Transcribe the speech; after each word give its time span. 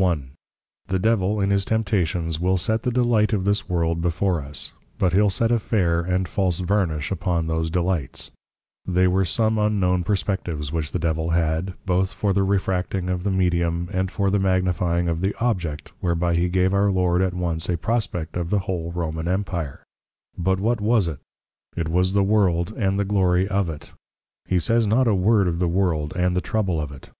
I. 0.00 0.20
The 0.86 1.00
Devil 1.00 1.40
in 1.40 1.50
his 1.50 1.64
Temptations 1.64 2.38
will 2.38 2.58
set 2.58 2.84
the 2.84 2.92
Delight 2.92 3.32
of 3.32 3.44
this 3.44 3.68
world 3.68 4.00
before 4.00 4.40
us; 4.40 4.72
but 5.00 5.12
he'll 5.14 5.28
set 5.30 5.50
a 5.50 5.58
fair, 5.58 5.98
and 6.02 6.26
a 6.28 6.30
false 6.30 6.60
Varnish 6.60 7.10
upon 7.10 7.48
those 7.48 7.68
Delights. 7.68 8.30
They 8.86 9.08
were 9.08 9.24
some 9.24 9.58
unknown 9.58 10.04
Perspectives, 10.04 10.72
which 10.72 10.92
the 10.92 11.00
Devil 11.00 11.30
had, 11.30 11.74
both 11.86 12.12
for 12.12 12.32
the 12.32 12.44
Refracting 12.44 13.10
of 13.10 13.24
the 13.24 13.32
Medium, 13.32 13.88
and 13.92 14.12
for 14.12 14.30
the 14.30 14.38
Magnifying 14.38 15.08
of 15.08 15.22
the 15.22 15.34
Object, 15.40 15.90
whereby 15.98 16.36
he 16.36 16.48
gave 16.48 16.72
our 16.72 16.92
Lord 16.92 17.20
at 17.20 17.34
once 17.34 17.68
a 17.68 17.76
prospect 17.76 18.36
of 18.36 18.50
the 18.50 18.60
whole 18.60 18.92
Roman 18.92 19.26
Empire; 19.26 19.82
but 20.38 20.60
what 20.60 20.80
was 20.80 21.08
it? 21.08 21.18
It 21.76 21.88
was 21.88 22.12
the 22.12 22.22
World, 22.22 22.72
and 22.76 22.96
the 22.96 23.04
Glory 23.04 23.48
of 23.48 23.68
it; 23.68 23.90
he 24.46 24.60
says 24.60 24.86
not 24.86 25.08
a 25.08 25.16
word 25.16 25.48
of 25.48 25.58
the 25.58 25.66
World, 25.66 26.12
and 26.14 26.36
the 26.36 26.40
Trouble 26.40 26.80
of 26.80 26.92
it. 26.92 27.10